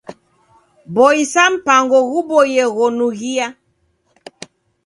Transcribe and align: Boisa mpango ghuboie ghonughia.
Boisa 0.93 1.43
mpango 1.55 1.99
ghuboie 2.09 2.63
ghonughia. 2.75 3.47